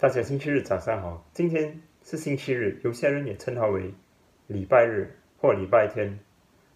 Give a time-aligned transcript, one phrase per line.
[0.00, 3.92] 大家星期日早上好，今天是星期日，有些人也称它为
[4.46, 6.20] 礼拜日或礼拜天。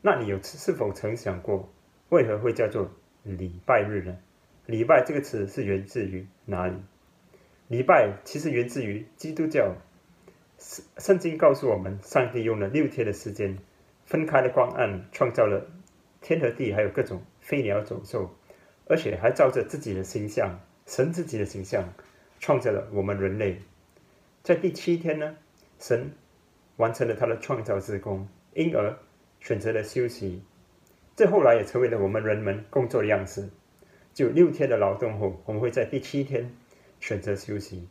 [0.00, 1.72] 那你有是否曾想过，
[2.08, 2.90] 为何会叫做
[3.22, 4.18] 礼拜日呢？
[4.66, 6.74] 礼拜这个词是源自于哪里？
[7.68, 9.76] 礼拜其实源自于基督教。
[10.58, 13.56] 圣圣经告诉我们，上帝用了六天的时间，
[14.04, 15.70] 分开了光暗，创造了
[16.20, 18.34] 天和地，还有各种飞鸟走兽，
[18.88, 21.84] 而且还照着自己的形象，神自己的形象。
[22.42, 23.60] 创造了我们人类，
[24.42, 25.36] 在第七天呢，
[25.78, 26.10] 神
[26.76, 28.98] 完成了他的创造之功，因而
[29.38, 30.42] 选择了休息。
[31.14, 33.48] 这后来也成为了我们人们工作的样式。
[34.12, 36.52] 就六天的劳动后，我们会在第七天
[36.98, 37.88] 选择休息。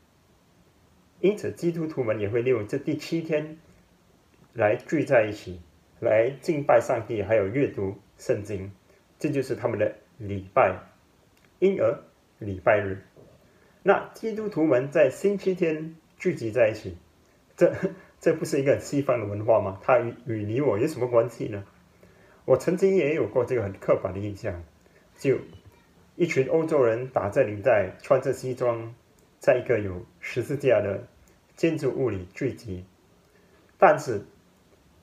[1.21, 3.57] 因此，基督徒们也会利用这第七天
[4.51, 5.61] 来聚在一起，
[6.01, 8.69] 来敬拜上帝，还有阅读圣经。
[9.17, 10.77] 这就是他们的礼拜，
[11.59, 12.03] 因而
[12.37, 13.01] 礼拜日。
[13.83, 16.97] 那基督徒们在星期天聚集在一起，
[17.57, 17.73] 这
[18.21, 19.79] 这不是一个西方的文化吗？
[19.81, 21.63] 它与与你我有什么关系呢？
[22.45, 24.63] 我曾经也有过这个很刻板的印象，
[25.17, 25.39] 就
[26.15, 28.93] 一群欧洲人打着领带，穿着西装，
[29.39, 31.07] 在一个有十字架的
[31.55, 32.85] 建筑物里聚集。
[33.79, 34.21] 但是，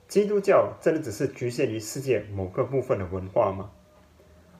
[0.07, 3.71] 基督教真的只是局限于世界某个部分的文化吗？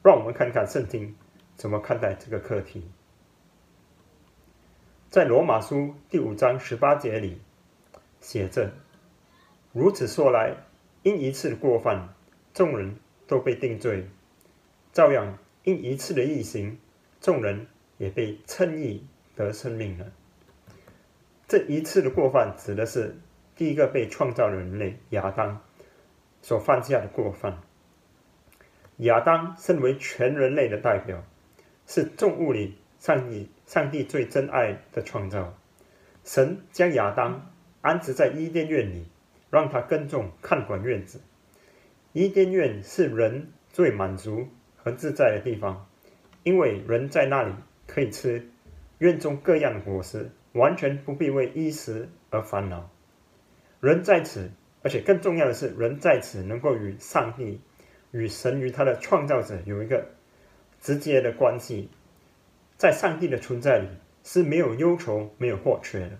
[0.03, 1.15] 让我们看看圣经
[1.55, 2.83] 怎么看待这个课题。
[5.09, 7.41] 在罗马书第五章十八节里
[8.21, 8.71] 写着
[9.73, 10.55] ：“如此说来，
[11.01, 12.13] 因一次的过犯，
[12.53, 14.03] 众人都被定罪；
[14.93, 16.77] 照样，因一次的异行，
[17.19, 17.65] 众人
[17.97, 19.03] 也被称义
[19.35, 20.05] 得生命了。”
[21.49, 23.17] 这一次的过犯指的是
[23.55, 25.59] 第一个被创造的人类亚当
[26.43, 27.63] 所犯下的过犯。
[28.97, 31.23] 亚当身为全人类的代表，
[31.87, 32.75] 是众物里。
[32.99, 35.57] 上帝，上帝最珍爱的创造，
[36.25, 37.49] 神将亚当
[37.81, 39.05] 安置在伊甸园里，
[39.49, 41.21] 让他耕种、看管院子。
[42.11, 45.87] 伊甸园是人最满足和自在的地方，
[46.43, 47.53] 因为人在那里
[47.87, 48.49] 可以吃
[48.97, 52.89] 院中各样的果实，完全不必为衣食而烦恼。
[53.79, 54.51] 人在此，
[54.83, 57.61] 而且更重要的是，人在此能够与上帝、
[58.11, 60.05] 与神、与他的创造者有一个
[60.81, 61.89] 直接的关系。
[62.79, 63.89] 在上帝的存在里
[64.23, 66.17] 是没有忧愁、没有或缺的。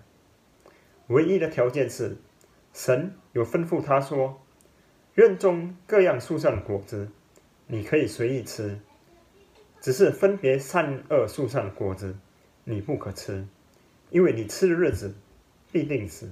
[1.06, 2.18] 唯一的条件是，
[2.74, 4.42] 神有吩咐他说
[5.16, 7.10] ：“院中各样树上的果子，
[7.66, 8.78] 你可以随意吃；
[9.80, 12.14] 只是分别善恶树上的果子，
[12.64, 13.46] 你不可吃，
[14.10, 15.14] 因为你吃的日子
[15.72, 16.30] 必定死。”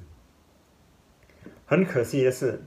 [1.64, 2.60] 很可惜的是，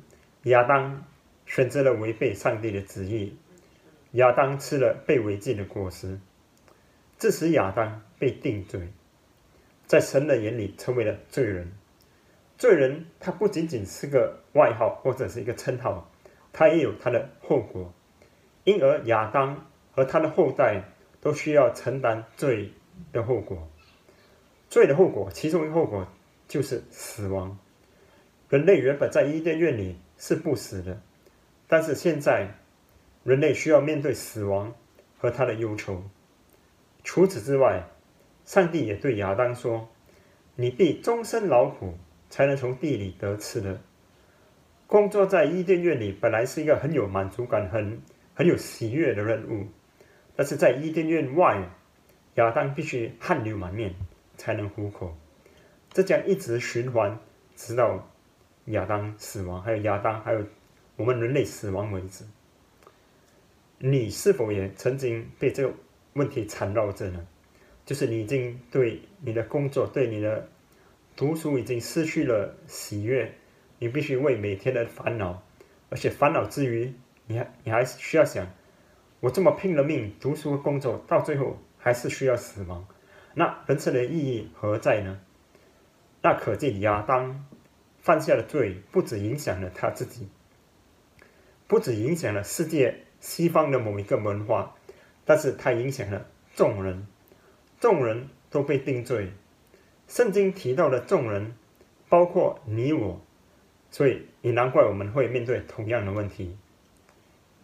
[0.45, 1.05] 亚当
[1.45, 3.37] 选择了违背上帝的旨意，
[4.13, 6.19] 亚当吃了被违禁的果实。
[7.21, 8.81] 致使亚当被定罪，
[9.85, 11.71] 在神的眼里成为了罪人。
[12.57, 16.09] 罪人他不仅仅是个外号或者是一个称号，
[16.51, 17.93] 他也有他的后果。
[18.63, 20.83] 因而亚当和他的后代
[21.19, 22.73] 都需要承担罪
[23.13, 23.69] 的后果。
[24.67, 26.07] 罪的后果，其中一个后果
[26.47, 27.55] 就是死亡。
[28.49, 30.99] 人类原本在伊甸园里是不死的，
[31.67, 32.55] 但是现在
[33.23, 34.73] 人类需要面对死亡
[35.19, 36.03] 和他的忧愁。
[37.03, 37.83] 除此之外，
[38.45, 39.89] 上帝也对亚当说
[40.55, 41.95] ：“你必终身劳苦，
[42.29, 43.81] 才能从地里得吃的。”
[44.85, 48.01] 工作在伊甸园里本来是一个很有满足感、很
[48.35, 49.67] 很有喜悦的任务，
[50.35, 51.69] 但是在伊甸园外，
[52.35, 53.95] 亚当必须汗流满面
[54.37, 55.15] 才能糊口。
[55.91, 57.17] 这将一直循环，
[57.55, 58.09] 直到
[58.65, 60.45] 亚当死亡，还有亚当，还有
[60.97, 62.25] 我们人类死亡为止。
[63.79, 65.73] 你是否也曾经被这个？
[66.13, 67.25] 问题缠绕着呢，
[67.85, 70.49] 就是你已经对你的工作、对你的
[71.15, 73.33] 读书已经失去了喜悦，
[73.79, 75.41] 你必须为每天的烦恼，
[75.89, 76.93] 而且烦恼之余，
[77.27, 78.47] 你还你还需要想，
[79.21, 82.85] 我这么拼了命读书工作，到最后还是需要死亡，
[83.35, 85.21] 那人生的意义何在呢？
[86.21, 87.47] 那可见亚当
[87.99, 90.27] 犯下的罪，不止影响了他自己，
[91.67, 94.75] 不止影响了世界西方的某一个文化。
[95.31, 96.25] 但是它影响了
[96.57, 97.07] 众人，
[97.79, 99.31] 众人都被定罪。
[100.09, 101.55] 圣经提到的众人，
[102.09, 103.21] 包括你我，
[103.91, 106.57] 所以也难怪我们会面对同样的问题。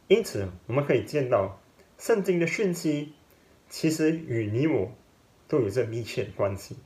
[0.08, 1.60] 因此，我们可以见到
[1.98, 3.12] 圣经的讯息，
[3.68, 4.94] 其实与你我
[5.50, 6.78] 都有着密切的关系。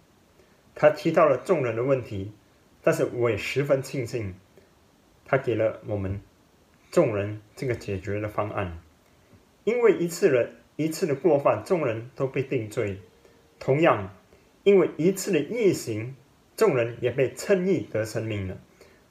[0.74, 2.32] 他提到了众人的问题，
[2.82, 4.34] 但是我也十分庆幸，
[5.26, 6.20] 他给了我们
[6.90, 8.80] 众人这个解决的方案，
[9.64, 10.56] 因为一次人。
[10.76, 12.98] 一次的过犯，众人都被定罪。
[13.60, 14.14] 同样，
[14.64, 16.16] 因为一次的异行，
[16.56, 18.58] 众人也被称义得生命了。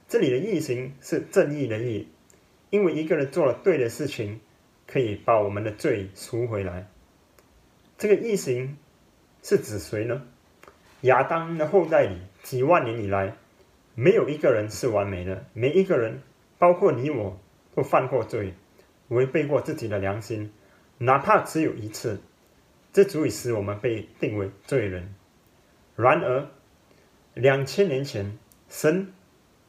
[0.07, 2.07] 这里的异行是正义的义，
[2.69, 4.41] 因为一个人做了对的事情，
[4.85, 6.87] 可以把我们的罪赎回来。
[7.97, 8.77] 这个异行
[9.41, 10.21] 是指谁呢？
[11.01, 13.35] 亚当的后代里，几万年以来，
[13.95, 16.21] 没有一个人是完美的，每一个人，
[16.57, 17.39] 包括你我，
[17.73, 18.53] 都犯过罪，
[19.07, 20.51] 违背过自己的良心，
[21.03, 22.21] 哪怕只有一次，
[22.93, 25.15] 这足以使我们被定为罪人。
[25.95, 26.47] 然而，
[27.33, 28.37] 两千年前，
[28.69, 29.11] 神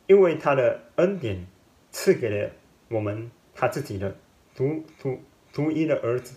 [0.06, 1.46] 因为他的恩典，
[1.90, 2.50] 赐给了
[2.88, 4.14] 我们他自己的
[4.54, 5.22] 独独
[5.54, 6.34] 独一的儿子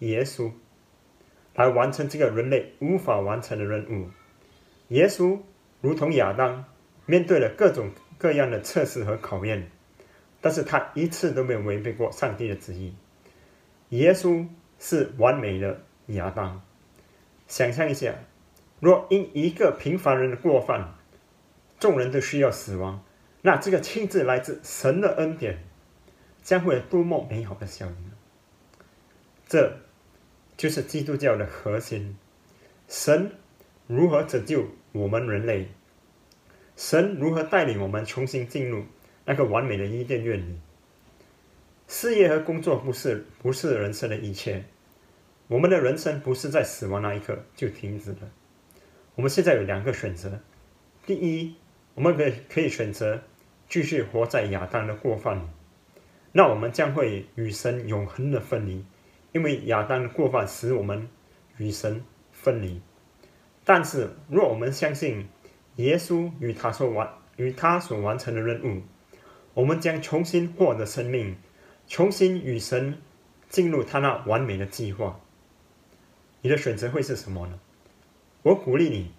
[0.00, 0.50] 耶稣，
[1.54, 4.10] 来完成这个人类无法完成的任务。
[4.88, 5.38] 耶稣
[5.80, 6.64] 如同亚当，
[7.06, 9.70] 面对了各种各样的测试和考验，
[10.40, 12.92] 但是他一次都没有违背过上帝的旨意。
[13.90, 14.46] 耶稣
[14.78, 16.62] 是完美的亚当。
[17.46, 18.14] 想象一下。
[18.78, 20.94] 若因一个平凡人的过犯，
[21.80, 23.02] 众人都需要死亡，
[23.40, 25.64] 那这个亲自来自神的恩典，
[26.42, 28.12] 将会有多么美好的效应呢？
[29.48, 29.78] 这
[30.58, 32.18] 就是基督教的核心：
[32.86, 33.32] 神
[33.86, 35.68] 如何拯救我们人类？
[36.76, 38.84] 神如何带领我们重新进入
[39.24, 40.60] 那个完美的伊甸园里？
[41.88, 44.64] 事业和工作不是不是人生的一切，
[45.46, 48.28] 我们的人生不是在死亡那一刻就停止的。
[49.14, 50.40] 我们现在有两个选择：
[51.06, 51.54] 第一，
[51.94, 53.22] 我们可以可以选择
[53.68, 55.42] 继续活在亚当的过犯里，
[56.32, 58.84] 那我们将会与神永恒的分离，
[59.32, 61.08] 因为亚当的过犯使我们
[61.56, 62.02] 与神
[62.32, 62.82] 分离。
[63.64, 65.28] 但是，若我们相信
[65.76, 68.82] 耶稣与他所完与他所完成的任务，
[69.54, 71.36] 我们将重新获得生命，
[71.88, 72.98] 重新与神
[73.48, 75.20] 进入他那完美的计划。
[76.42, 77.58] 你的选择会是什么呢？
[78.42, 79.12] 我鼓励你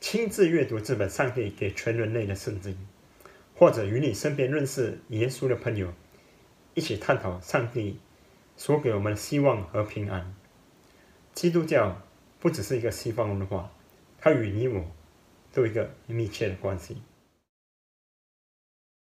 [0.00, 2.76] 亲自阅读这本上帝给全人类的圣经，
[3.54, 5.92] 或者与你身边认识耶稣的朋友
[6.74, 7.98] 一起探讨上帝
[8.56, 10.34] 所给我们的希望和平安。
[11.32, 12.00] 基督教
[12.40, 13.70] 不只是一个西方文化，
[14.20, 14.84] 它与你我
[15.52, 16.96] 都有一个密切的关系。